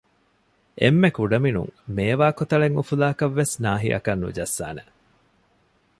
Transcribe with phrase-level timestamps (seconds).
[0.81, 4.83] އެންމެ ކުޑަމިނުން މޭވާ ކޮތަޅެއް އުފުލާކަށް ވެސް ނާހިއަކަށް ނުޖައްސާނެ